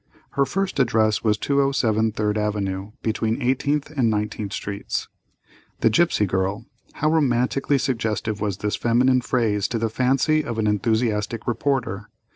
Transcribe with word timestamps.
Her 0.31 0.45
first 0.47 0.79
address 0.79 1.23
was 1.23 1.37
207 1.37 2.13
3d 2.13 2.35
Avenue, 2.35 2.91
between 3.03 3.39
Eighteenth 3.39 3.91
and 3.91 4.09
Nineteenth 4.09 4.51
Streets. 4.51 5.07
The 5.81 5.91
Gipsy 5.91 6.25
Girl! 6.25 6.65
How 6.93 7.11
romantically 7.11 7.77
suggestive 7.77 8.41
was 8.41 8.57
this 8.57 8.75
feminine 8.75 9.21
phrase 9.21 9.67
to 9.67 9.77
the 9.77 9.89
fancy 9.89 10.43
of 10.43 10.57
an 10.57 10.65
enthusiastic 10.65 11.45
reporter. 11.47 12.07